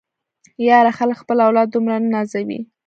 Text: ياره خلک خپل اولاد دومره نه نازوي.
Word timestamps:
ياره 0.67 0.91
خلک 0.99 1.17
خپل 1.23 1.37
اولاد 1.47 1.67
دومره 1.71 1.95
نه 2.03 2.09
نازوي. 2.13 2.59